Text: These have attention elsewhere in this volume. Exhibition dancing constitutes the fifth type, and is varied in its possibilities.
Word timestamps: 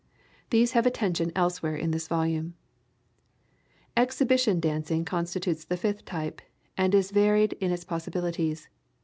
These 0.49 0.71
have 0.71 0.87
attention 0.87 1.31
elsewhere 1.35 1.75
in 1.75 1.91
this 1.91 2.07
volume. 2.07 2.55
Exhibition 3.95 4.59
dancing 4.59 5.05
constitutes 5.05 5.63
the 5.63 5.77
fifth 5.77 6.05
type, 6.05 6.41
and 6.75 6.95
is 6.95 7.11
varied 7.11 7.53
in 7.61 7.69
its 7.71 7.83
possibilities. 7.83 8.67